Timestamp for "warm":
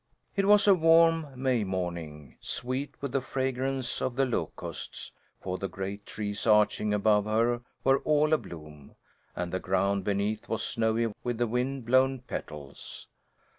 0.73-1.27